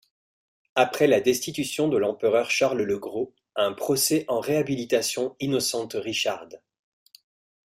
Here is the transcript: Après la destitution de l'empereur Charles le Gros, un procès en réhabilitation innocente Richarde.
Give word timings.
Après 0.73 1.05
la 1.05 1.21
destitution 1.21 1.87
de 1.87 1.95
l'empereur 1.95 2.49
Charles 2.49 2.81
le 2.81 2.97
Gros, 2.97 3.35
un 3.55 3.71
procès 3.71 4.25
en 4.29 4.39
réhabilitation 4.39 5.35
innocente 5.39 5.93
Richarde. 5.93 6.59